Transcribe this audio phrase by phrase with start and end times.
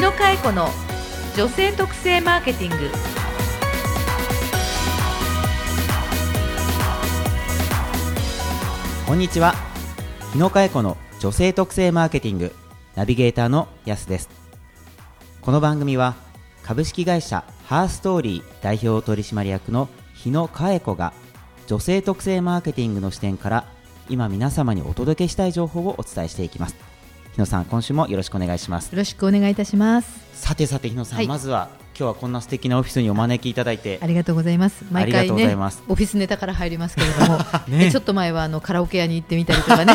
[0.00, 0.70] 野佳恵子の
[1.36, 2.90] 女性特性マーケティング。
[9.06, 9.52] こんにちは。
[10.32, 12.54] 日野佳恵子の女性特性マーケティング
[12.94, 14.30] ナビゲーターのやすです。
[15.42, 16.14] この番組は
[16.62, 21.12] 株式会社ハーストーリー代表取締役の日野佳恵子が
[21.66, 23.66] 女性特性マーケティングの視点から
[24.08, 26.89] 今皆様にお届けしたい情報をお伝えしていきます。
[27.40, 28.92] 野さん今週もよろしくお願いします。
[28.92, 30.08] よろしくお願いいたします。
[30.34, 31.26] さてさて日野さん、はい。
[31.26, 31.68] まずは
[31.98, 33.98] 今日はこんな素敵なオフィスにお招きいただいて。
[34.02, 34.84] ありがとうございます。
[34.90, 35.54] 毎回ね
[35.88, 39.94] オフィスネタから入りますけれども、ね えちょっと前はあのカラオケ屋に行ってみたりとかね。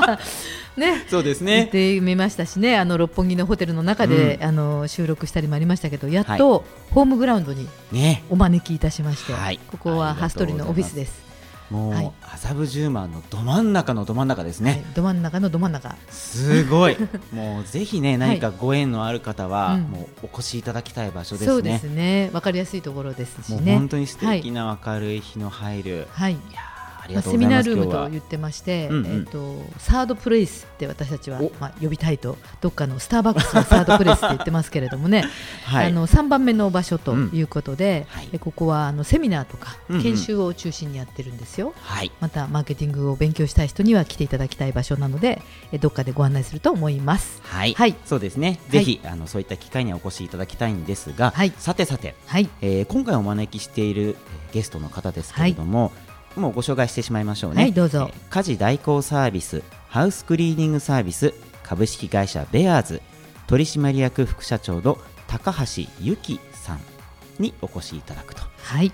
[0.76, 1.04] ね。
[1.08, 2.76] そうです行っねてみましたしね。
[2.76, 8.22] あの六本木のホテルの中で、あの収録したりもありましたけどやっとホームグラウンドにね。
[8.28, 9.58] お招きいたしまして、はい。
[9.70, 11.27] ここはハストリのオフィスです、
[11.70, 14.84] もう、はい麻布十番のど真ん中のど真ん中ですね、はい。
[14.94, 15.96] ど真ん中のど真ん中。
[16.08, 16.96] すごい。
[17.32, 18.18] もうぜひねはい。
[18.18, 19.82] 何かご縁のある方は、うん。
[19.82, 21.52] もうお越しいただきたい場所ですね。
[21.52, 22.30] そうですね。
[22.32, 26.32] わかりやすいところですしもうね本当に素敵な明るい日の入る、はい。
[26.32, 26.67] いや
[27.14, 29.06] まあ、セミナールームと言ってまして、うんうん。
[29.06, 35.24] えー、とサードプレイスって私たちはお、まあ、呼びたいとどっかのスターバックスのサードプレイスって言ってますけれどもね、
[35.64, 35.86] はい。
[35.86, 40.02] あの3番目の場所ということで、うんここはあのセミナーとかうんうん。
[40.02, 41.74] 研修を中心にやってるんですよ。
[41.80, 42.12] はい。
[42.20, 45.42] またマーケティングを勉強したい人には来ていただきたい場所なので
[45.72, 47.40] えどっかでご案内すると思います。
[47.44, 47.94] はい、はい。
[48.04, 51.52] そうですね、ぜひあのそういった機会にお越しいただきたいんですが、はい。
[51.58, 55.92] さてさて、はい、えー今回お招きしている、えーゲストの方ですけれども、
[56.38, 58.08] もうご紹介してしまいましょうね、はいどうぞ。
[58.10, 63.02] えー家事代行サービスハウスクリーニングサービス株式会社ベアーズ
[63.46, 66.80] 取締役副社長の高橋由紀さん
[67.38, 68.42] にお越しいただくと。
[68.62, 68.92] はい、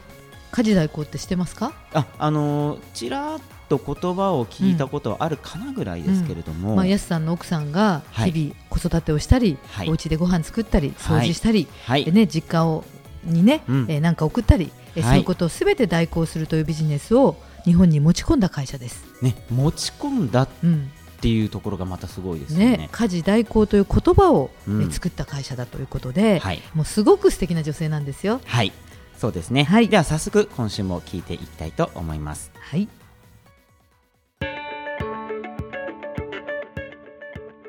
[0.53, 1.72] 家事代行ってしてますか？
[1.92, 8.33] ああのーちらっと言葉を聞いたことはあるかなぐらいですけれども、まあ、やすさんの奥さんがはい。
[8.33, 9.88] 日々子育てをしたり、はい。
[9.88, 12.04] お家でご飯作ったり掃除したり、はい。
[12.04, 12.84] でね、実家を
[13.26, 19.04] にね、うんえーなんか送ったり、えそういうことをすべて代行するというビジネスを日本に持ち込んだ会社です。
[19.22, 20.90] ね、持ち込んだっうん
[21.20, 22.76] ていうところがまたすごいですよね。
[22.76, 28.40] ね、家事代行という言葉を、うんえー作った会社だということで、はい、もうすごく素敵な女性なんですよ。
[28.44, 28.72] はい、
[29.18, 29.64] そうですね。
[29.64, 32.50] はいでは早速今週も聞いていきたいと思います。
[32.58, 32.88] はい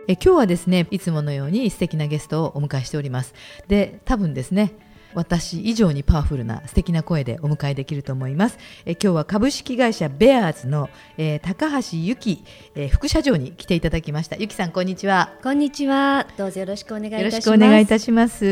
[0.07, 3.33] え今日はですねいつものように素敵なゲストをお迎えしております
[3.67, 4.73] で多分ですね
[5.15, 8.57] 私以上にパワフルな素敵な声でお迎えできると思います。
[8.85, 12.43] え今日は株式会社ベアーズの、えー高橋由紀、
[12.75, 14.35] えー副社長に来ていただきました。
[14.35, 15.33] 由紀さんこんにちは。
[15.41, 16.27] こんにちは。
[16.37, 17.43] どうぞよろしくお願いいたよろします。
[17.43, 18.45] しくお願いいたします。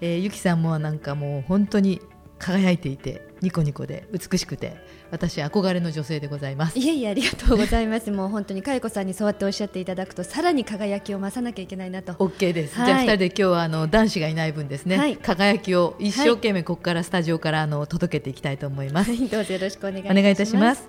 [0.00, 2.00] えー、ゆきさんもなんかもう本当に
[2.38, 4.76] 輝いていてニコニコで美しくて
[5.10, 6.78] 私憧れの女性でございます。
[6.78, 8.10] いえいえありがとうございます。
[8.10, 12.12] もう本当に佳代子さんにそうやっておっしゃっていただくとさらに輝きを増さなきゃいけないなと。
[12.12, 12.86] OK です、はい。
[12.86, 15.16] じゃあ2人で今日はあの男子がいない分ですね、はい。
[15.16, 19.28] 輝きを一生懸命ここからスタジオからあの届けていきたいと思います、はい。
[19.28, 20.18] どうぞよろしくお願いいたします。
[20.18, 20.88] お願いいたします。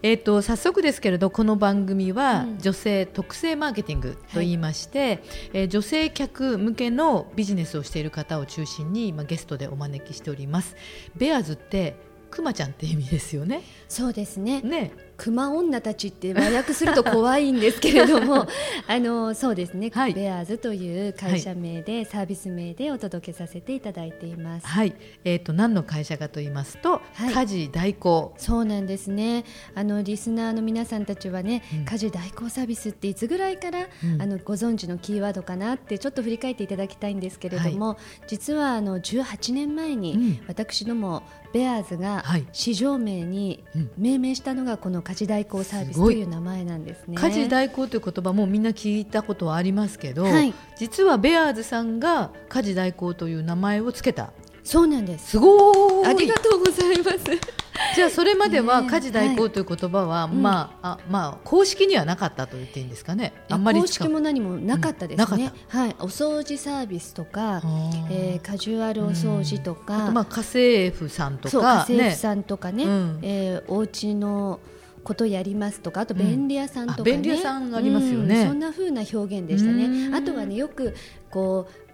[0.00, 2.58] えー、と早速ですけれどこの番組はうん。
[2.58, 10.76] 女性特性マーケティングと言いまして、えー女性客向けのビジネスをしている方を中心に今ゲストでお招きしております。
[11.16, 11.96] ベアーズって
[12.30, 13.62] クマちゃんって意味ですよね。
[13.88, 14.60] そうですね。
[14.62, 14.92] ね。
[15.18, 18.46] 熊女たちって和訳すると怖いんですけれども、
[18.86, 19.90] あのそうですね。
[19.92, 20.14] はい。
[20.14, 24.66] ベアーズという会社名で、サービス名でお届けさせていただいています。
[24.66, 24.94] はい、
[25.24, 27.34] えー、と何の会社かと言いますと、はい。
[27.34, 28.32] 家事代行。
[28.38, 29.44] そうなんですね。
[29.74, 31.84] あのリスナーの皆さんたちはね、うん。
[31.84, 34.22] 家事代行サービスっていつぐらいから、うん。
[34.22, 37.96] あのご存知のキーワードかなってちょっと振り返っていただきたいんですけれども、
[38.28, 40.40] 実はあの18年前に、うん。
[40.46, 42.46] 私どもベアーズがはい。
[42.52, 43.90] 市場名にうん。
[43.96, 47.16] 命名したのがこの家事代行サービスという名前なんですね。
[47.16, 50.54] 家事代行という言葉もみんな聞いたことはありますけど、はい。
[50.76, 54.32] 実はベアーズさんが家事代行という名前をつけた
[54.68, 55.30] そうなんです。
[55.30, 56.06] すごーい。
[56.08, 57.18] ありがとうございます。
[57.96, 60.42] じゃあそれまでは家事代行という言葉は、うん。
[60.42, 63.32] まあ、あまあ公式にはなかったと言っていいんですかね。
[63.48, 65.52] あんまり公式も何もなかったですね。
[65.72, 67.62] うんはい、お掃除サービスとか、
[68.10, 73.18] えー、カジュアルお掃除とか、あとまあ家政婦さんとそう家か政婦さんとかね、うん。
[73.22, 74.60] えーお家の
[75.02, 78.42] ことやりますとかあと便利屋さんとかね、うんあ便利屋さんありますよね。
[78.42, 78.48] うん。
[78.48, 80.10] そんな風な表現でしたうん。
[80.10, 80.94] ねあとはねよく
[81.30, 81.87] こう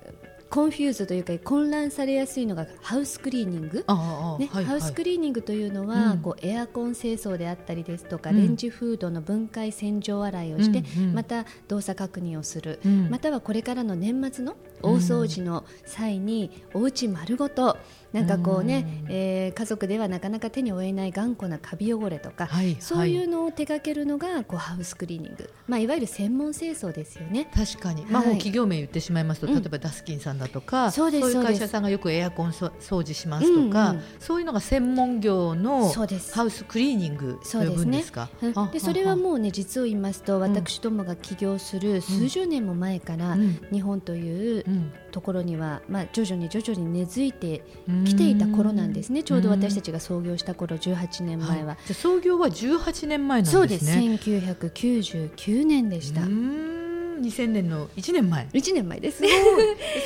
[0.54, 4.38] confuse というか混乱されやすいのがハウスクリーニングハ
[4.76, 6.18] ウスクリーニングというのは、うん。
[6.20, 8.36] こうエアコン清掃であったりですとか、うん。
[8.36, 11.14] レンジフードの分解洗浄洗いをして、うんうん。
[11.14, 13.10] また動作確認をする、うん。
[13.10, 14.54] またはこれからの年末の
[14.84, 17.76] 大掃除の際にお家丸ごと
[18.12, 27.50] なんかこうね、えー、家族ではなかなか手に負えない頑固なカビ汚れとか、はい、そういうのを手掛けるのがこうハウスクリーニング、まあ、いわゆる専門清掃ですよね。
[27.52, 32.70] 確かに、まあ、もう企業名言ってしまいますと、例えばダスキンさんだとか、そういう会社さんがよくエアコン掃
[33.02, 38.30] 除しますとか、うんうん、そういうのが専門業のハウスクリーニングと呼ぶんですか？
[38.54, 43.36] そでそれはもうね実を言いますと私どもが起業する数十年も前から、
[43.72, 44.64] 日本という
[45.10, 47.62] ところには、まあ、徐々に徐々に根付いて
[48.04, 49.22] きていた頃なんですね。
[49.22, 53.58] ちょうど私たちが創業した頃18年前は、はい、創業は18年前なんですね。
[53.58, 53.86] そうです。
[53.90, 56.22] 1999年でした。
[56.22, 58.48] 2000年の1年前。
[58.52, 59.22] 1年前です。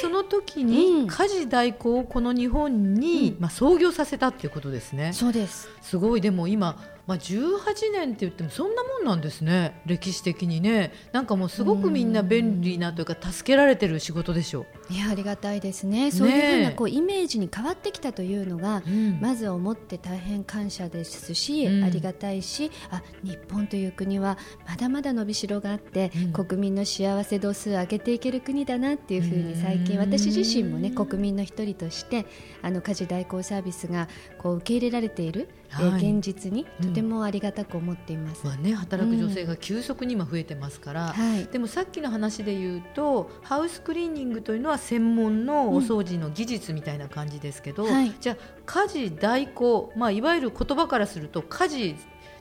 [0.01, 5.13] その時に家事代行をこの日本に、まあ、創業させたっていうことですね。
[5.13, 5.69] そうです。
[5.83, 6.21] すごい。
[6.21, 6.79] でも今
[7.09, 9.81] まあ、18年って言ってもそんなもんなんですね。
[9.87, 10.93] 歴史的にね。
[11.11, 14.93] なんかもうすごくみんな便利なというか助けられてる仕事でしょう。
[14.93, 16.11] いやありがたいですね。
[16.11, 24.37] そういうふうなこうイメージに変わってきたというのが、うん、まず思って大変感謝ですし、うん、ありがたいしあ日本という国は
[24.69, 32.27] まだまだ伸びしろがあって、うん、国民の幸せ度数を上げていける国だなっていうふうに最近私自身もね国民の一人として
[32.61, 48.37] あの家事代行サービスがこう受け入れられている、はい、現実にとてもありがたく思っています、まあね、働く女性が急速に今増えてますから、はい、でもさっきの話で言うとハウスクリーニングというのは専門のお掃除の技術みたいな感じですけど、はい、じゃあ
[48.67, 51.97] 家事代行、まあ、いわゆる言葉からすると家事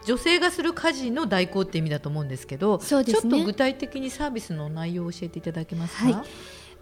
[0.06, 6.06] 女性がする家事の代行って意味だと思うんですけど、ね、ちょっと具体的にサービスの内容を教えていただけますか？
[6.06, 6.27] はい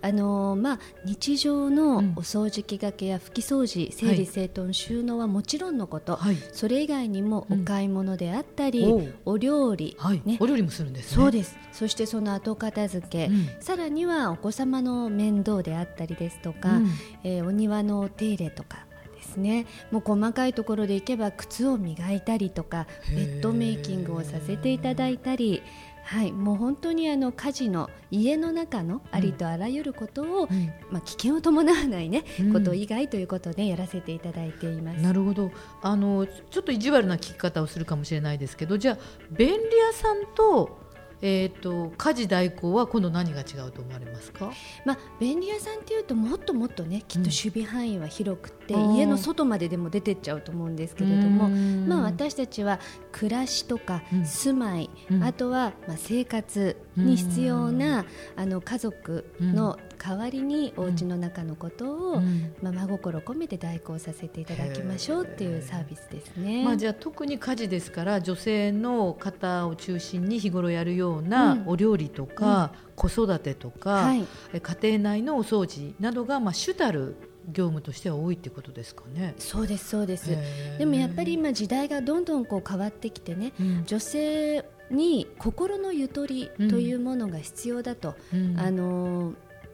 [0.01, 9.01] あのまあ、日常のお掃除機がけや拭き掃除、整理整頓、収納はもちろんのこと、はい、それ以外にもお買い物であったり、う。
[9.01, 11.57] ん、お料理、はい、ね、お料理もするんです、ね、そうです。
[11.71, 16.89] そしてその後片付け、うん、さらにはお子様の面倒であったりですとか、うん、
[17.23, 19.65] えー、お庭のお手入れとかですね。
[19.91, 25.61] もう細かいところでいけば靴を磨いたりとかベッドメイキングをさせていただいたり
[26.05, 35.01] はい、もう本当にあの家事の家の中のありとあらゆることを、うん、まあ、危険を伴わないね、うん、こと以外ということでやらせていただいています。
[35.01, 35.51] なるほど。
[35.81, 38.97] あのちょっと意地悪な聞き方をするかもしれないですけどじゃあ
[39.31, 40.84] 便利屋さんと
[41.21, 44.51] えーと、家事代行は今度何が違うと思われますか、
[44.85, 52.79] まあ、便利屋さんっていうともっともっとねきっと守備範囲は広くて、うん、家の外まででも出てっちゃうと思うんですけれども、まあ、私たちは
[53.11, 58.05] 暮らしとか住まい、うん、あとはまあ生活に必要な
[58.35, 62.21] あの家族の代わりにお家の中のことを、
[62.61, 66.63] まあ、真心込めて代行させていただきましょうっていうサービスですね。
[66.63, 74.25] まあ、じゃあ特に家事ですから女性の方を中心に日頃やるようなお料理とか、子育てとか、はい、
[74.61, 77.15] 家庭内のお掃除などがまあ主たる
[77.51, 79.35] 業務としては多いってことですかね。
[79.37, 80.35] そうですそうです。
[80.77, 89.33] でもやっぱり今時代がどんどんこう変わってきてね、うん、女性に心のゆとりというものが必要だと、うん、あの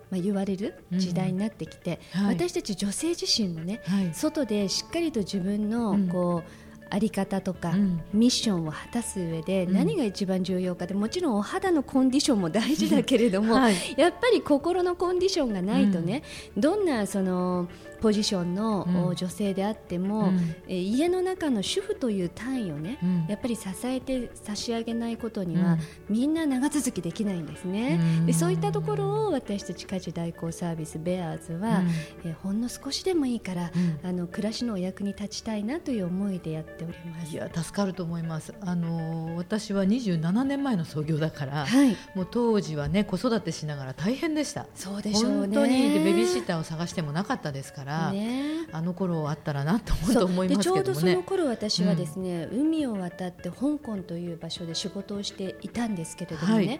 [0.09, 7.71] まあ、言われる時代になってきて、うんはい、私たち女性自身もね、はい、外でしっかりと自分のこう、あり方とか、
[8.11, 16.23] ミッションを果たす上で何が一番重要かでもちろんお肌のコンディションも大事だけれども、はい、やっぱり心のコンディションがないとね、
[16.57, 17.69] どんなその
[18.01, 31.83] ポジションの女性であっても、うん、え家の中の主婦という単位をね、うん、やっぱり支えて差し上げないことには、うん、みんな長続きできないんですね、でそういったところを私たち家事代行サービスベアーズは、
[32.25, 33.71] えほんの少しでもいいから、
[34.03, 37.31] あの暮らしのお役に立ちたいなという思いでやっております。
[37.31, 38.53] いや助かると思います。
[38.61, 44.65] あの私は27年前の創業だから、はい、もう当時はね子育てしながら大変でした。
[44.73, 45.55] そうでしょうね。
[45.55, 56.79] 本当にでベビーシッターを探してもなかったですから、ね、あの頃あったらなと思うと思いますけど、ね、ちょうどその頃私はですね、うん、海を渡って香港という場所で仕事をしていたんですけれどもね、はい、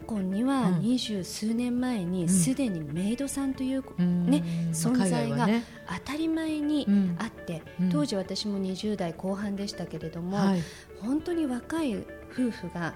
[0.00, 5.48] 香港には二十数年前にすでにメイドさんという、ね、存在が
[6.04, 6.86] 当たり前に
[7.18, 10.62] あって、当時私も20代後半でしたけれども、はい、
[11.00, 11.96] 本当に若い
[12.32, 12.94] 夫婦が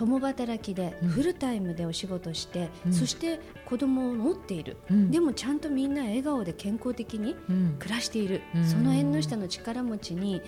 [0.00, 7.36] 共働きでフルタイムでお仕事して、うん、そして子供を持っている、うん、でもちゃんとみんな笑顔で健康的に
[7.78, 10.40] 暮らしている、うん、その縁の下の力持ちに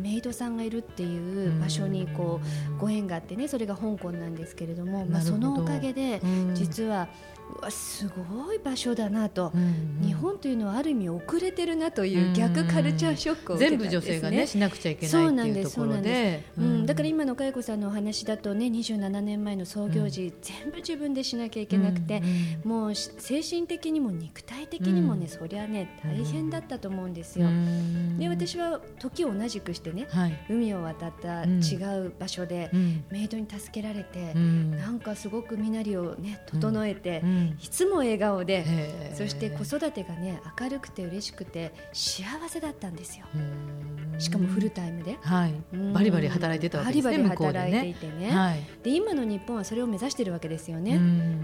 [0.00, 2.40] メイドさんがいるっていう場所にこ
[2.76, 6.20] うご縁があってねそれが香港なんですけれども、まあ、そのおかげで
[6.54, 7.08] 実は
[7.58, 9.62] うわすごい場所だなと、うん
[10.02, 22.22] うん、日本というのはある意味遅れてるなという逆カルチャーショックを受けたんです、ね、全部女性がねしなくちゃいけないそうなんですそうなんです、うん、だから今の佳代子さんのお話だとね27年前の創業時、うん、全部自分でしなきゃいけなくて、
[22.64, 27.48] もう精神的にも肉体的にもね、そりゃね大変だったと思うんですよ。
[28.18, 32.70] で私は時を同じくしてね、はい、海を渡った違う場所で、
[33.10, 37.22] メイドに助けられて、なんかすごく身なりをね整えて、
[37.62, 43.26] いつも笑顔でそして子育てがね明るくて嬉しくて幸せだったんですよ。
[44.18, 45.54] しかもフルタイムで、はい、
[45.94, 51.00] バリバリ働いてたわけですねバリバリ働いていてね、ねはい、で今の日本はそれを目指しているわけですよね。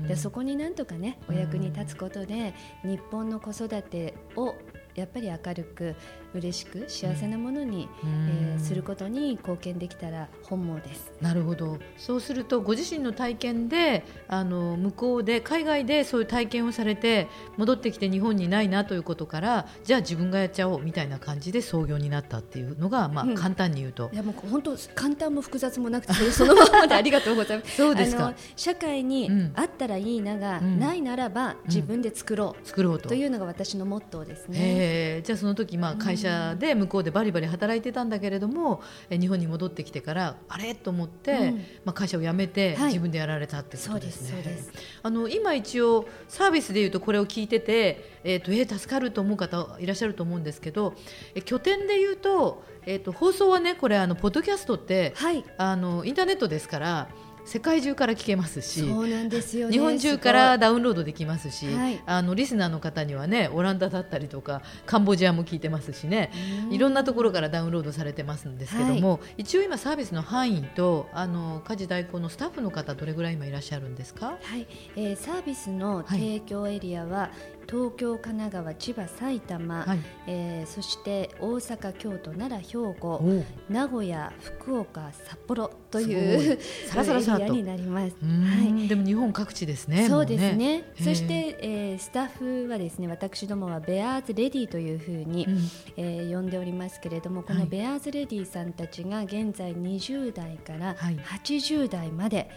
[0.06, 4.54] でそこになんとかねお役に立つことで日本の子育てを
[4.94, 5.94] やっぱり明るく
[6.36, 11.12] 嬉しく幸せなものに、うん、えー、することに貢献できたら本望です。
[11.20, 11.78] なるほど。
[11.96, 24.10] そうするとご自身の体験であの向こうで海外でそういう体験をされて戻ってきて日本にないなということからじゃあ自分がやっちゃおうみたいな感じで創業になったっていうのが、まあ、うん、簡単に言うと。
[24.12, 27.76] いやもう本当簡単も複雑もなくて そのままでありがとうございます。
[27.76, 28.34] そうですか。
[28.54, 33.16] 社会にあったらいいなが、うん、ないならば自分で作ろう、作ろうと。
[33.16, 35.22] いうのが私のモットーですね。
[35.24, 36.25] じゃあその時まあ会社
[36.58, 40.74] で向こうでバリバリ働いてたんだけれども、え日本に戻ってきてからあれ？
[40.74, 44.42] と思って、うん、まあ、会社を辞めて自分でやられたってことですね。
[44.42, 44.54] はい、
[45.02, 50.94] あの今一応サービスでいうとこれを聞いてて、えーとえー、助かると思う方いらっしゃると思うんですけど、
[51.34, 57.08] え拠点でいうと,、えーと、放送はねこれあのポッドキャストって、はい、あのインターネットですから。
[57.46, 66.30] 世界中から聞けますしそうなんですよ、ね、日本中からダウンロードできますし、はい、あのリスナーの方にはねオランダだったりとかカンボジアも聞いてますしね。
[66.70, 74.66] いろんなところからダウンロードされてますんですけども、はい、一応今サービスの範囲とあの家事代行のスタッフの方どれぐらい今いらっしゃるんですか、はい。
[74.96, 77.30] えー、サービスの提供エリアは、
[77.68, 83.20] 東京、神奈川、千葉、埼玉、はい、えー、そして大阪、京都、奈良、兵庫
[83.68, 86.58] 名古屋、福岡、札幌という
[86.88, 88.16] サラサラサーになります。
[88.22, 90.06] はい、でも日本各地ですね。
[90.08, 90.54] そうですね。
[90.56, 95.58] ねそして、えー、スタッフはですね私どもはベアーズレディというふうに、うん、
[95.96, 102.50] えー、呼んでおりますけれどもこのベアーズレディさんたちが現在20代から80代まで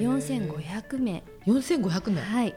[0.00, 1.22] 4500名。
[1.46, 2.20] 4500名。
[2.20, 2.54] はい。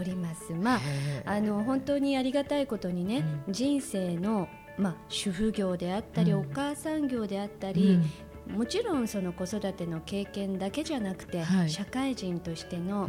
[0.00, 0.52] おります。
[0.52, 0.80] まあ、
[1.26, 8.00] あの本当にありがたいことにね、うん、人生のまあ、主婦業であったり、うん、お母さん業であったり、
[8.48, 13.08] うん、もちろんその子育ての経験だけじゃなくて、はい、社会人としての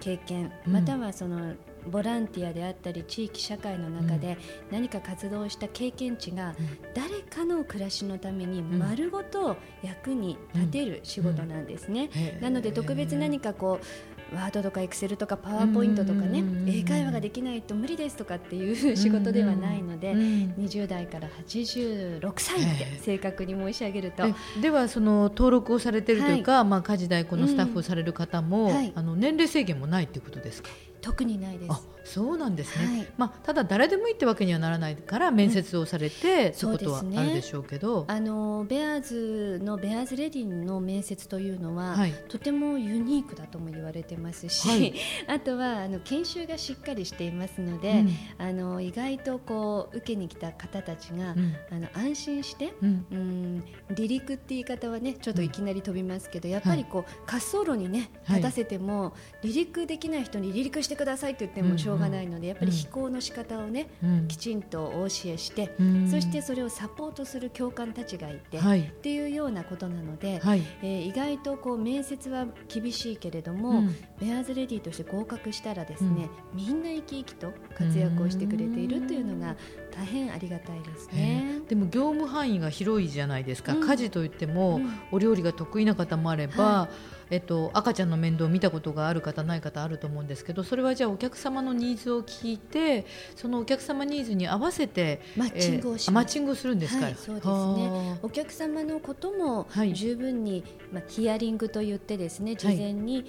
[0.00, 1.54] 経験、またはその
[1.90, 4.38] ボランティアであったり地域社会の中で
[4.70, 6.54] 何か活動した経験値が
[6.94, 12.10] 誰かの暮らしのために丸ごと役に立てる仕事なんですね。
[12.40, 24.24] なので特別何かこうワードとかエクセルとかパワーポイントとかね英会話ができないと無理ですとかっていう仕事ではないので20代から86歳って正確に申し上げると。
[24.60, 30.70] ではその登録をされているというか、はい、まあ、家事代行のスタッフをされる方も、はい、あの年齢制限もないということですか？
[31.02, 31.92] 特にないです。
[32.04, 44.94] そうなんですね、はい、まあ、ただ誰でもいいってわけにはならないから面接をされて、うん、そういうことはあるでしょうけど、ね、あのベアーズのベアーズレディの面接というのは、はい、とてもユニークだとも言われてますし、はい、
[45.28, 63.88] あとはあの研修がしっかりしていますので、うん、あの意外とこう受けに来た方たちが、うん、あの安心して、うん、離陸って言い方はねちょっといきなり飛びますけど、やっぱりこう滑走路にね立たせても、離陸できない人に離陸してくださいって言ってもしょうがないので、やっぱり飛行の仕方をね、
[64.28, 65.74] きちんとお教えして、
[66.10, 70.40] そしてそれをサポートする教官たちがいて、っていうようなことなので、
[70.82, 73.84] えー、意外とこう面接は厳しいけれども、
[74.20, 79.56] ベアーズレディとして合格したらですね、みんな生き生きと活躍をしてくれているというのが
[79.94, 84.80] 大変ありがたいですね、でも業務範囲が広いじゃないですか、家事といっても、
[85.10, 87.22] お料理が得意な方もあれば、はい。
[87.32, 93.06] えっと、赤ちゃんの面倒を見たことがある方ない方あると思うんですけどそれはじゃあお客様のニーズを聞いて
[93.36, 98.18] そのお客様ニーズに合わせてマッチングをし、えー、マッチングするんですか、はい、そうですね。
[98.22, 103.24] お客様のことも十分に、まあ、ヒアリングと言ってですね事前に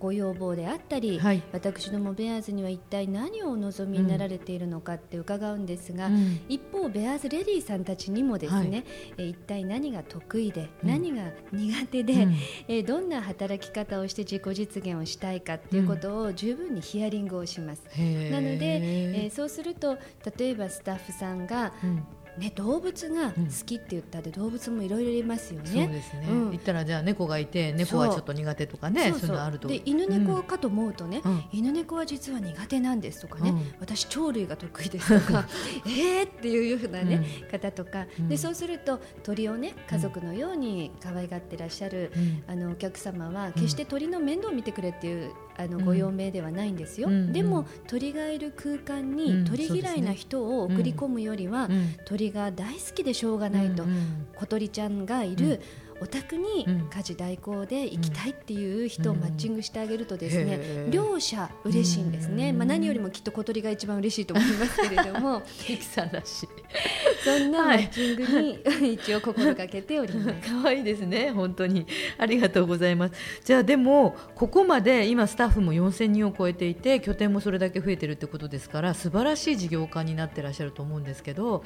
[0.00, 8.84] ご要望であったり、はい、私どもベアーズには一体何をお望みになられているのかって伺うんですが、うん、一方ベアーズレディーさんたちにもですね、
[9.18, 17.82] はい、一体何が得意で、うん、何が苦手で、うん、えどんな働き方をして自己実現をしたいかっていうことを十分にヒアリングをします。
[17.84, 19.98] なので、えー、そうすると
[20.38, 21.74] 例えばスタッフさんが、
[22.38, 23.34] ね、動物が好
[23.66, 25.68] きって言ったら動物もいろいろいますよね。
[25.68, 29.68] そうですね、うん、言ったらじゃあ猫がいて猫はちょっと苦手とかねそういうのあると。
[29.68, 35.46] で犬猫かと思うとね、うん、犬猫は実は苦手なんですとかね、うん、私鳥類が得意ですとか
[35.86, 38.06] えーっていうふうなね、方とか。
[38.28, 42.12] でそうすると鳥をね家族のように可愛がってらっしゃる、
[42.46, 51.68] あのお客様は決して鳥の面倒を見てくれっていうあのご用命ではないんですよ、うん、でも鳥がいる空間に鳥嫌いな人を送り込むよりは、
[52.06, 53.84] 鳥が大好きでしょうがないと、
[54.36, 55.60] 小鳥ちゃんがいる、
[56.00, 65.42] お宅に家事代行で行きたいっていう人をマッチングしてあげるとですね、両者嬉しいんですね、まあ、何よりもきっと小鳥が一番嬉しいと思いますけれども。
[65.90, 66.48] さんらしい。
[67.24, 70.48] そんなマッチングに 一応心がけております。
[70.48, 71.86] 可愛いですね本当に。
[72.18, 73.14] ありがとうございます。
[73.44, 81.64] じゃあでもここまで今スタッフも4000人を超えていて拠点もそれだけ増えてるってことですから素晴らしい事業家になってらっしゃると思うんですけど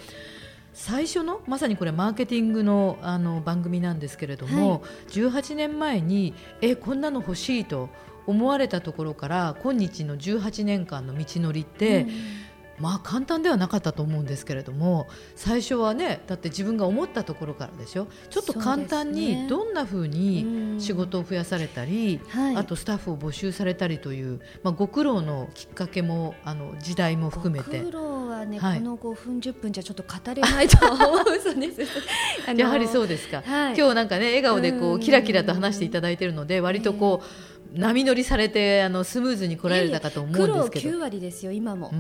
[0.74, 7.88] 最初のまさにこれマーケティングのあの番組なんですけれども、はい、18年前にえこんなの欲しいと
[8.26, 12.43] 思われたところから今日の18年間の道のりって、うん
[12.78, 18.06] まあ簡単ではなかったと思うんですけれども最初はねだって自分が思ったところからでしょ。
[18.30, 27.80] ちょっと簡単にどんなふうに仕事を増やされたり、はい、あとスタッフを募集されたりという、まあ、ご苦労のきっかけもあの時代も含めて。
[27.80, 31.80] ご苦労はね、はい、この5分10分じゃちょっと語れないと思うそうです
[32.56, 40.88] やはりそうですか、はい、今日なんかね笑顔でこうキラキラと話していただいているので割とこう、えー波乗りされてあのスムーズに来られたかと思うんですけど。
[40.88, 41.92] 黒9割ですよ今も。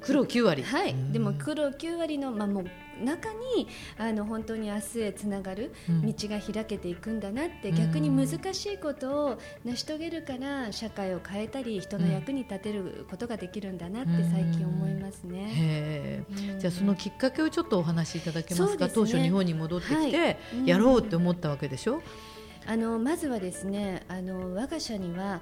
[0.00, 0.62] 黒9割。
[0.62, 0.94] はい。
[1.12, 2.64] でも黒9割の、まあ、もう
[3.04, 3.68] 中に
[3.98, 22.02] あの本当に明日へつながる道が開けていくんだなって、うん、逆に難しいことを成し遂げるから社会を変えたり人の役に立てることができるんだなって最近思いますね、うん、じゃあそのきっかけをちょっとお話しいただけますか、ね、当初日本に戻ってきて、やろうって思ったわけでしょ、
[22.64, 25.40] あのまずはですねあの我が社には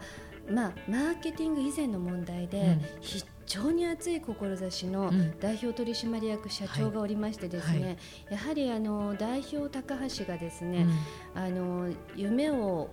[0.50, 7.96] まあ、マーケティング以前の問題で、非常に熱い志の代表取締役社長がおりましてですね、うんはい、
[8.30, 10.86] やはりあの代表高橋がですね、
[11.34, 12.90] うん、あの夢を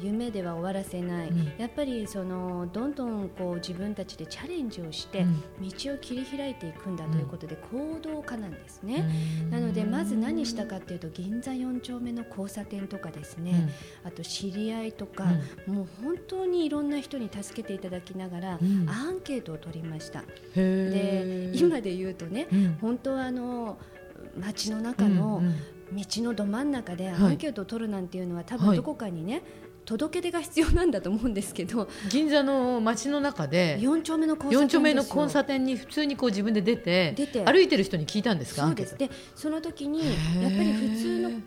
[0.00, 5.24] 夢では終わらせない、うん、やっぱりそのどんどんこう自分たちでチャレンジをして
[5.60, 9.08] 道を切り開いていくんだということで行動家なんですね、
[9.44, 13.70] うん、なのでまず何したかっていうと銀座4丁目の交差点とかですね、
[14.02, 15.24] うん、あと知り合いとか、
[15.66, 18.50] もう本当にいろんな人に助けていただきながら、
[18.86, 20.22] アンケートを取りました。
[20.54, 22.46] で今で言うとね、
[22.80, 23.78] 本当はあの
[24.38, 25.42] 街の中の
[25.94, 29.42] 道のど真ん中でアンケートを取るなんていうのは多分どこかにね、
[29.84, 37.44] 届け出が必要なんだと思うんですけど銀座の街の中で4丁目の交差点丁目の交差点に普通にこう自分で出て出て。
[37.44, 38.66] 歩いてる人に聞いたんですか？
[38.66, 38.96] そうです。
[38.96, 39.98] でその時に
[40.40, 41.38] やっぱり普通のね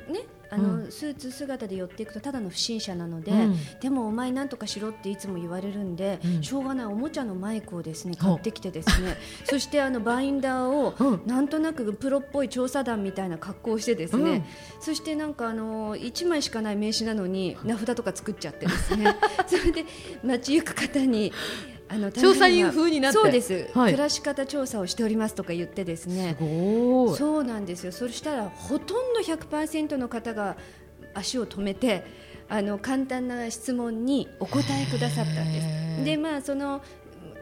[0.50, 9.18] あの、うん、スーツ姿で寄っていくとただの不審者なので、うん、でもお前なんとかしろっていつも言われるんで、うん、しょうがないおもちゃのマイクをですね買ってきてですね。
[9.44, 14.46] そしてあのバインダーをなんとなくプロっぽい調査団みたいな格好をしてですね、
[14.80, 19.16] そしてなんかあの1枚しかない名刺なのに名札とか作っちゃってですね。
[19.48, 19.86] それで
[20.24, 21.32] 街行く方に
[21.88, 23.18] あの調査員風になって。
[23.18, 26.36] そうです、はい、暮らし方調査をしておりますとか言ってですね。
[26.40, 27.92] そうなんですよ。
[27.92, 30.58] そしたらほとんど100%の方が
[31.14, 32.04] 足を止めて
[32.50, 35.62] あの簡単な質問にお答えくださったんで
[35.98, 36.06] す。
[36.06, 36.82] でまあその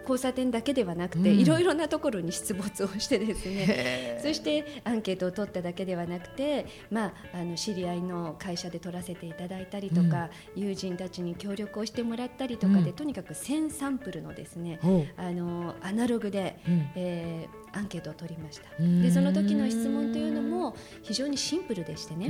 [0.04, 4.20] 交差点だけではなくて、いろいろなところに出没をしてですね。
[4.22, 14.80] そしてアンケートを取っただけではなくて、まあ、あの知り合いの会社で取らせていただいたりとか、うん、友人たちに協力をしてもらったりとかで、うん、とにかく1000サンプルのですね、
[15.18, 18.63] あのアナログで、うん、えー、アンケートを取りました。
[18.80, 22.30] でその時の質問というのも非常にシンプルでしてね、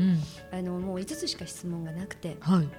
[0.51, 2.69] あのもう5つしか質問がなくて、はい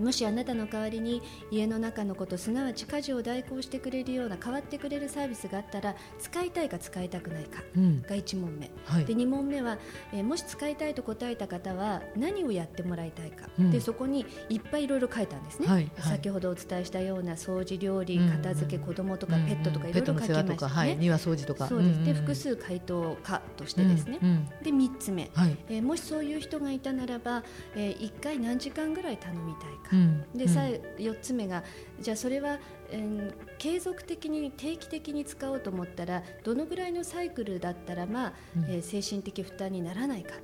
[0.00, 7.62] もしあなたの代わりに家の中のことすなわち家事を代行してくれるような変わってくれるサービスがあったら使いたいか使いたくないか。
[8.08, 9.78] が1問目、うんはい、で2問目は、
[10.12, 21.68] えー、もし使いたいと答えた方は何をやってもらいたいか、うん、でそこにいっぱいいろいろ書いたんですね、はいはい、先ほどお伝えしたような掃除料理片付け、子供とかペットとかいろいろ書きましたね、はい、庭掃除とか。
[21.68, 24.18] そうです、で複数回答かとしてですね、
[24.62, 27.42] で3つ目、はい、えー、もしそういう人がいたならば、
[27.74, 29.89] えー、1回何時間ぐらい頼みたいか、
[30.34, 30.60] でさ
[30.98, 31.64] 4つ目が
[32.00, 32.58] じゃあそれは、
[32.90, 38.32] えー、継続的に定期的に使おうと思ったらどのぐらいのサイクルだったら、まあ
[38.68, 40.34] えー、精神的負担にならないか、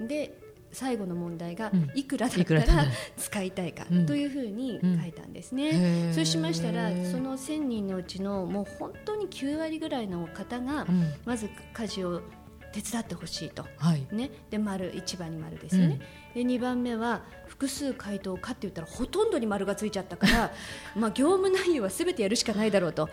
[0.00, 0.38] で
[0.72, 3.84] 最後の問題がいくらだったら使いたいか。
[4.06, 6.12] というふうに書いたんですね。
[6.14, 10.86] そうしましたらその1000人のうちのもう本当に9割ぐらいの方が
[11.24, 12.22] まず家事を
[12.72, 14.06] 手伝ってほしいと、はい。
[14.12, 16.00] ね、で丸1番に丸ですよね、
[16.34, 20.50] で2番目は複数回答かって言ったらほとんどに丸がついちゃったから
[20.96, 23.10] まあ業務内容はすべてやるしかないだろうと。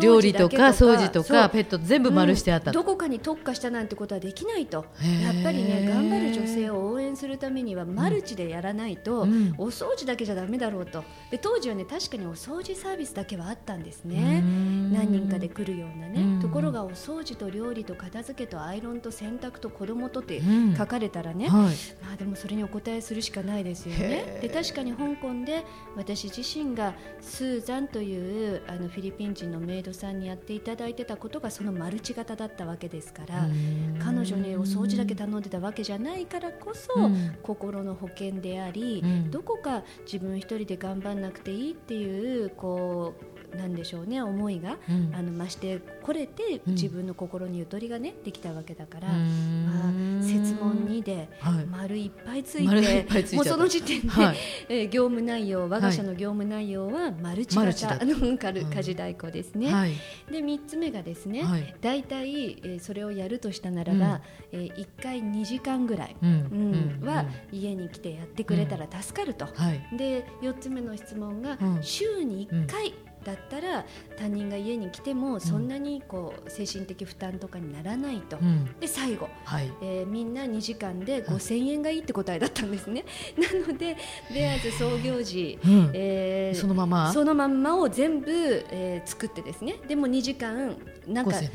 [0.00, 4.84] 料理とか掃除とかペット全部丸してあったと、うんどこかに特化したなんてことはできないと。
[5.22, 9.54] やっぱりね頑張る女性を応援するためにはマルチでやらないと、うん。
[9.56, 11.04] お掃除だけじゃだめだろうと。
[11.30, 14.92] で当時はね確かにお掃除サービスだけはあったんですうねん。
[14.92, 16.40] 何人かで来るようなね、うん。
[16.40, 20.42] ところがお掃除と料理と片付けとアイロンと洗濯と子供とってう
[20.72, 20.76] ん。
[20.76, 21.74] 書かれたらね、はい。
[22.04, 24.38] まあでもそれにお答えするしかないですよへね。
[24.38, 25.62] ーで確かに香港で
[25.94, 33.46] 私自身がスーザンというあのフィリピン人のメイドさんにやっていただいてたことがそのマルチ型だったわけですから
[34.02, 37.36] 彼女にお掃除だけ頼んでたわけじゃないからこそ、うん。
[37.42, 39.30] 心の保険であり、うん。
[39.30, 45.14] どこか自分一人で頑張んなくていいっていうこうなんでしょうね思いが、うん。
[45.14, 46.74] あの増してこれてうん。
[46.74, 49.64] 自分の心にゆとりがねできたわけだから、うん。
[49.66, 51.66] まあ、設問2ではい。
[51.66, 53.42] 丸いっぱいついて,、っぱいついちゃった。
[53.42, 54.36] もうその時点で、はい。
[54.68, 59.72] えー業務内容我が社の業務内容はマルチマルチだ型の家事代行ですね。
[59.72, 59.92] はい。
[60.30, 61.74] で3つ目がですね、はい。
[61.80, 64.20] だいたい、えーそれをやるとしたならば、
[64.52, 66.28] えー1回2時間ぐらい、うん。
[66.30, 67.08] うんうん。
[67.08, 69.46] は家に来てやってくれたら助かると。
[69.46, 69.96] はい。
[69.96, 71.82] で4つ目の質問が、うん。
[71.82, 73.84] 週に1回だったら
[74.16, 78.36] 他人が家に来てもそんなにこう精神的負担とかにならないと。
[78.36, 78.66] うん。
[78.78, 79.28] で最後。
[79.44, 79.72] はい。
[79.82, 83.04] えーみんな2時間で5000円がいいって答えだったんですね。
[83.64, 83.96] なので
[84.32, 85.90] ベアーズ創業時、うん。
[85.94, 87.12] えーそのまま？
[87.12, 88.30] そのまんまを全部、
[88.70, 89.76] えー作ってですね。
[89.88, 91.50] でも2時間なんか5000円？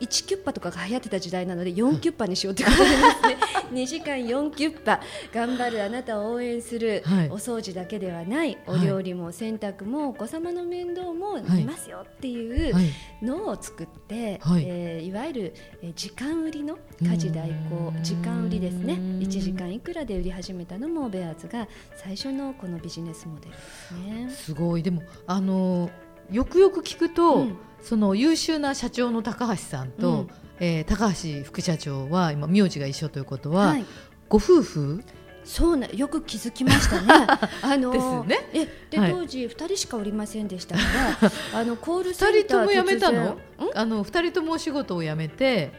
[0.00, 3.38] 1キュッパとかが流行ってた時代なので4キュッパにしようということでですね。
[3.72, 5.00] 2時間4キュッパ。
[5.32, 7.28] 頑張るあなたを応援する、はい。
[7.28, 8.56] お掃除だけではない。
[8.66, 11.42] おはい料理も洗濯もお子様の面倒もはい。
[11.58, 12.84] 見ますよっていうはい。
[13.22, 14.62] のを作って、はい。
[14.62, 17.92] いえーいわゆる、えー時間売りの家事代行。
[17.94, 18.02] うん。
[18.02, 18.94] 時間売りですね。
[18.94, 24.30] 1時間いくらで売り始めたのもベアーズが最初のこのビジネスモデルですね。
[24.30, 24.82] すごい。
[24.82, 25.90] でもあの
[26.30, 27.56] よくよく聞くと、うん。
[27.82, 30.28] その優秀な社長の高橋さんと、うん。
[30.60, 33.84] えー高橋副社長は今名字が一緒ということは、はい。
[34.28, 35.02] ご夫婦？
[35.44, 37.26] そうなよく気づきましたね。
[37.62, 38.50] あのですね。
[38.52, 39.12] えで、はい。
[39.12, 40.82] 当時二人しかおりませんでしたか
[41.22, 43.38] ら、 あのコールセン二人ターとも辞めたの？
[43.74, 45.72] あの二人ともお仕事を辞めて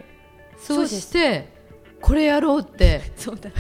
[0.58, 1.54] そそうして
[2.02, 3.12] これやろうって。
[3.16, 3.52] そうだ。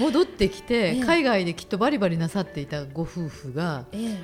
[0.00, 1.04] 戻ってきて、ええ。
[1.04, 4.18] 海外できっとバリバリなさっていたご夫婦がええ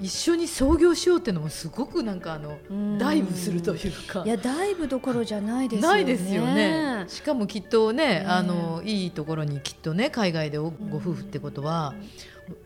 [0.00, 2.98] 一緒に創業しようっていうのもすごくなんかあのうん。
[2.98, 4.22] ダイブするというか。
[4.24, 5.94] いやダイブどころじゃないですよね。
[5.94, 7.04] ないですよね。
[7.08, 11.94] しかもきっとね、えあのいいところにきっとね海外でおご夫婦ってことは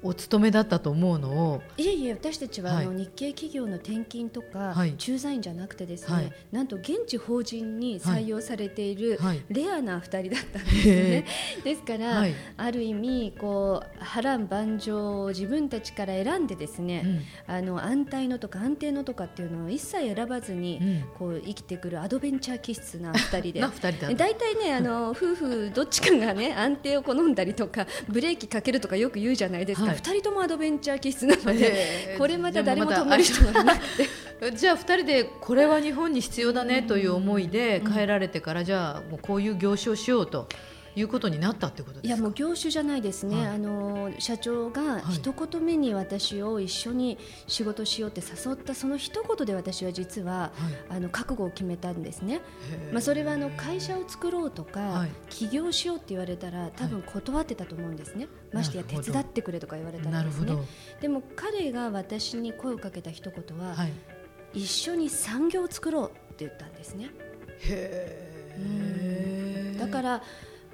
[0.02, 2.86] お勤めだったと思うのをいえいえ私たちは、はい。
[2.86, 4.94] あの日系企業の転勤とか、はい。
[4.94, 6.32] 駐在員じゃなくてですね、はい。
[6.50, 9.42] なんと現地法人に採用されている、はい。
[9.48, 11.24] レアな二人だったんですね。
[11.64, 12.34] ですから、はい。
[12.56, 21.02] ある意味こう波乱万丈を自分たちから選んでですね、あの安泰のとか安定のとかっていうのを一切選ばずに、うん。
[21.18, 23.60] こう生きてくるアドベンチャー気質な二人で
[24.14, 29.96] 大体ねあの夫婦どっちかがね安定を好んだりとかブレーキかけるとかよく言うじゃないですか、はい。
[29.96, 34.08] 二人ともアドベンチャー気質なので、これまた誰も止める人がいなくて
[34.56, 40.48] じゃあ2人でこれは日本に必要だねという思いで帰られてからじゃあもうこういう業種をしようと
[40.94, 42.08] いうことになったってことですか？
[42.08, 43.46] いやもう業種じゃないですね、はい。
[43.54, 45.02] あの社長がはい。
[45.14, 50.50] 一言目に私を一緒に仕事しようって誘ったその一言で私は実は、は
[50.90, 50.96] い。
[50.96, 52.40] あの覚悟を決めたんですね。
[52.92, 55.10] まあ、それはあの会社を作ろうとか、はい。
[55.30, 60.52] 起業しようって言われたら多分断ってたと思うんですね、ましてや手伝ってくれとか言われたらですね。
[61.00, 63.92] でも彼が私に声をかけた一言は、はい。
[64.54, 67.10] 一緒に産業を作ろうって言ったんですね。
[67.60, 69.80] へー。
[69.80, 70.20] だからう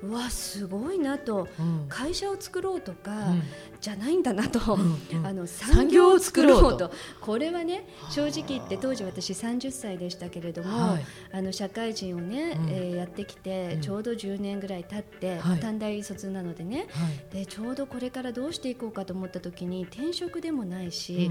[0.03, 1.49] わすごいなと。
[1.59, 1.87] うん。
[1.89, 3.43] 会社を作ろうとか、うん
[3.81, 5.27] じゃないんだなと、うんうん。
[5.27, 6.91] あの産産業を作作ろうと。
[7.21, 11.05] これはね正直言って当時私30歳でしたけれども、はい。
[11.33, 12.69] あの社会人をね、うん。
[12.71, 13.81] えーやってきて、うん。
[13.81, 15.61] ちょうど10年ぐらい経って、はい。
[15.61, 16.87] 短大卒なのでね。
[16.91, 17.35] はい。
[17.35, 21.31] でちょうどこれからどうしていこうかと思った時に転職でもないし、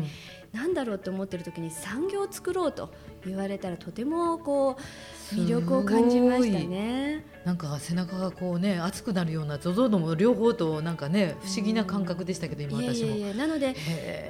[0.52, 2.92] なんだろうと思ってる時に産業を作ろうと
[3.26, 7.26] 言われたらとてもこう魅力を感じましたね。
[7.46, 13.16] なんか背中がこうね熱くなるような ZOZO のも両方となんかね不思議な感覚でしたけど今私も。
[13.16, 13.76] いやなので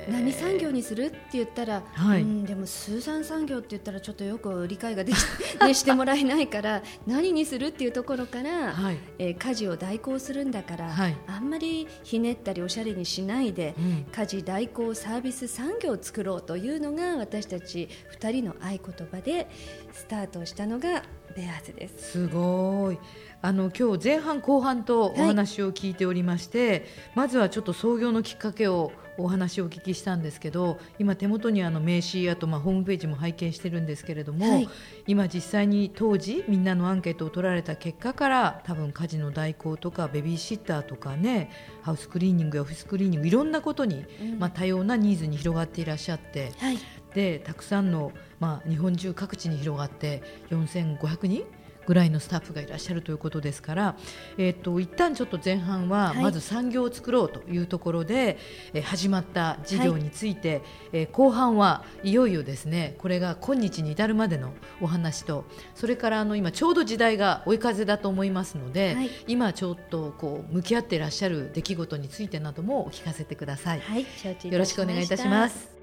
[0.10, 2.22] 何産業にするって言ったら、はい。
[2.22, 5.15] うん、でもスーザン産業って言ったらちょっとよく理解ができ、
[5.63, 8.98] ね、してもらえないから 何にするっていうところから、はい。
[9.20, 11.15] えー家事を代行するんだから、はい。
[11.28, 14.06] あんまりひねったりおしゃれにしないで、うん。
[14.12, 17.88] 家事代行サービス産業を作ろうというのが私たち
[18.20, 19.48] 2人の合言葉で
[19.93, 21.04] スタートしたのが
[21.38, 22.12] ベアーズです。
[22.12, 22.97] すごい。
[23.43, 34.69] あの今日前半後半とお話を聞いておりまして、はい、まずはちょっと創業のきっかけをお話をお聞きしたんですけど今手元にあの名刺あとまあホームページも拝見してるんですけれども、はい、
[35.08, 41.50] 今実際に当時みんなのアンケートを取られた結果から多分家事の代行とかベビーシッターとかね
[41.82, 46.78] ハウスクリーニングやオフィスクリーニングいろんなことに、うん、まあ、多様なニーズに広がっていらっしゃって、はい、
[47.17, 51.43] でたくさんの、まあ、日本中各地に広がって4500人
[51.88, 53.95] ぐらいのスタッフがいらっしゃるということですから、
[54.38, 58.38] えーと、一旦ちょっと前半はまず産業を作ろうというところで、はい、
[58.73, 73.80] えー、始まった事業について、はい、えー、後半はいよいよですねこれが今日に至るまでのお話とそれからあの今ちょうど時代が追い風だと思いますので、はい、今ちょっとこう向き合っていらっしゃる出来事についてなどもお聞かせてください。
[73.80, 75.76] はい、よろしくお願いいたします。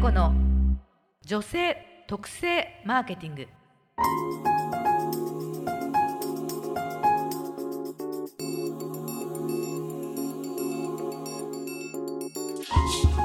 [0.00, 0.32] 子の
[1.26, 1.76] 女性
[2.08, 3.46] 特性マーケティング。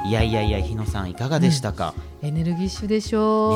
[0.05, 3.53] いやいやいや日野さんいかがでしたか、うん、エネルギッシュでしょう、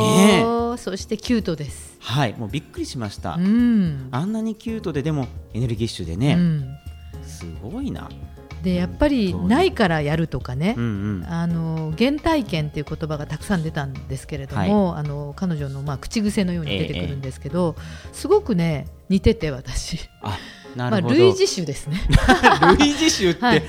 [0.72, 1.98] ね、そしてキュートです。
[2.00, 6.78] はいもうびっくりしました、うん、あんなにキュートででもエネルギッシュでね、うん、
[7.22, 8.10] すごいな
[8.64, 20.00] でやっぱりないからやるとかね、うんうん、あの原体験っていう言葉がたくさん出たんですけれども、はい、あの彼女のまあ口癖のように出てくるんですけど、えー、すごくね似てて私。
[20.22, 20.38] あ
[20.76, 22.00] まあ類似種ですね。
[22.78, 23.64] 類似種って、はい。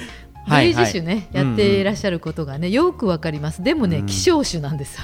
[0.48, 3.62] 類似種ね、はいはい、やっていらっしゃることがね、うんうん、よくわかります。
[3.62, 4.98] でもね、うん、希少種なんです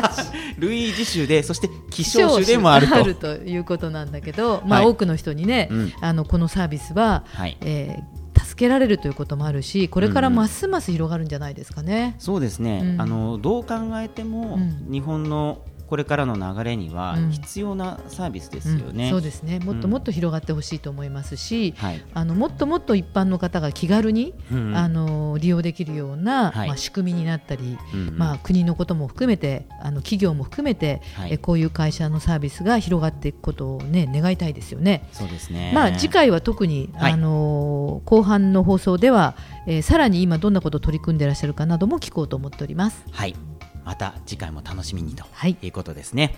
[0.58, 2.94] 類似種でそして希少種でもあると。
[2.94, 8.23] あるということなんだけど、まあ、はい、多くの人にね、うん、あのこのサービスは、はい、えー
[8.54, 12.14] 助けられるということもあるしこれからますます広がるんじゃないですかね。
[12.14, 15.58] うん、そうですね、うん、あのどう考えても、日本の
[15.94, 19.60] これからの流れには必要なサービスですよね、うん、そうですね。
[19.60, 35.08] もっともっと広がってほしいと思いますし、うんあのもっともっと一般の方が気軽に、うん、あの利用できるような、はい、まあ、仕組みになったり、うん、まあ、国のことも含めてあの企業も含めて、はい、えこういう会社のサービスが広がっていくことを、ね、願いたいですよね。
[35.12, 35.70] そうですね。
[35.72, 39.36] まあ、次回は特に、はい、あの後半の放送では、
[39.68, 43.04] えー、さらに今どんなことを取り組んでいらっしゃるかなども聞こうと思っております。
[43.12, 43.36] はい
[43.84, 45.68] また次回も楽しみにとい。
[45.68, 46.34] うことですね、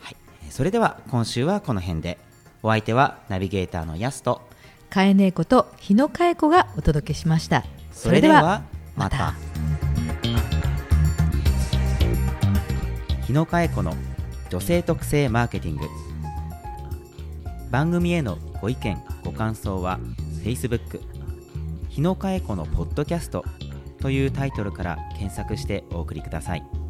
[0.00, 2.18] はい、はい、それでは今週はこの辺で。
[2.62, 4.42] お相手はナビゲーターのやすと。
[4.90, 7.64] かえねえこと日野かえ子がお届けしました。
[7.92, 8.62] それでは
[8.96, 9.34] また。
[13.24, 13.94] 日野かえ子の
[14.50, 15.86] 女性特性マーケティング。
[17.70, 20.00] 番組へのご意見ご感想は
[20.42, 21.00] Facebook
[21.88, 23.44] 日野かえ子のポッドキャスト
[24.00, 26.85] というタイトルから検索してお送りください。